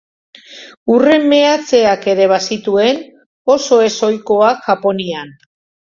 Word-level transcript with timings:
Urre 0.93 1.17
meatzeak 1.33 2.07
ere 2.13 2.27
bazituen, 2.33 3.03
oso 3.57 3.81
ez 3.91 3.95
ohikoak 4.09 4.69
Japonian. 4.71 5.37